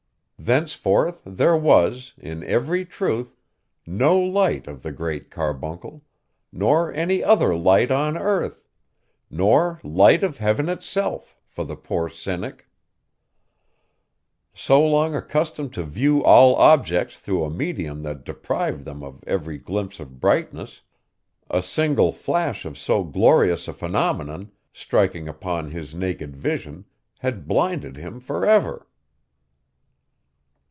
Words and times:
Thenceforth 0.43 1.21
there 1.23 1.55
was, 1.55 2.13
in 2.17 2.39
very 2.39 2.83
truth, 2.83 3.37
no 3.85 4.17
light 4.19 4.65
of 4.65 4.81
the 4.81 4.91
Great 4.91 5.29
Carbuncle, 5.29 6.01
nor 6.51 6.91
any 6.91 7.23
other 7.23 7.55
light 7.55 7.91
on 7.91 8.17
earth, 8.17 8.67
nor 9.29 9.79
light 9.83 10.23
of 10.23 10.39
heaven 10.39 10.67
itself, 10.67 11.37
for 11.45 11.63
the 11.63 11.75
poor 11.75 12.09
Cynic. 12.09 12.67
So 14.51 14.83
long 14.83 15.13
accustomed 15.13 15.73
to 15.75 15.83
View 15.83 16.23
all 16.23 16.55
objects 16.55 17.19
through 17.19 17.43
a 17.43 17.51
medium 17.51 18.01
that 18.01 18.23
deprived 18.23 18.83
them 18.83 19.03
of 19.03 19.23
every 19.27 19.59
glimpse 19.59 19.99
of 19.99 20.19
brightness, 20.19 20.81
a 21.51 21.61
single 21.61 22.11
flash 22.11 22.65
of 22.65 22.79
so 22.79 23.03
glorious 23.03 23.67
a 23.67 23.73
phenomenon, 23.73 24.51
striking 24.73 25.27
upon 25.27 25.69
his 25.69 25.93
naked 25.93 26.35
vision, 26.35 26.85
had 27.19 27.47
blinded 27.47 27.95
him 27.95 28.19
forever. 28.19 28.87